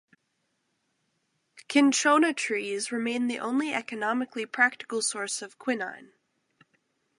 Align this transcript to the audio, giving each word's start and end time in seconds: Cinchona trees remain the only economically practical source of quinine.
Cinchona 1.71 2.33
trees 2.33 2.91
remain 2.91 3.27
the 3.27 3.37
only 3.37 3.71
economically 3.71 4.47
practical 4.47 5.03
source 5.03 5.43
of 5.43 5.59
quinine. 5.59 6.13